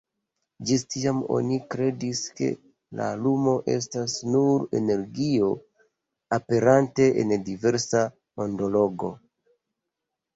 [0.67, 2.47] Ĝis tiam oni kredis, ke
[3.01, 5.49] la lumo estas nur energio,
[6.39, 8.03] aperante en diversa
[8.47, 9.11] ondolongo.